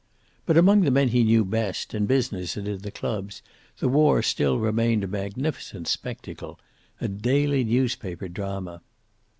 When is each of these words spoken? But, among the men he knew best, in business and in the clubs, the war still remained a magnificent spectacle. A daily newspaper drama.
But, 0.47 0.57
among 0.57 0.81
the 0.81 0.89
men 0.89 1.09
he 1.09 1.23
knew 1.23 1.45
best, 1.45 1.93
in 1.93 2.07
business 2.07 2.57
and 2.57 2.67
in 2.67 2.79
the 2.79 2.89
clubs, 2.89 3.43
the 3.77 3.87
war 3.87 4.23
still 4.23 4.57
remained 4.57 5.03
a 5.03 5.07
magnificent 5.07 5.87
spectacle. 5.87 6.59
A 6.99 7.07
daily 7.07 7.63
newspaper 7.63 8.27
drama. 8.27 8.81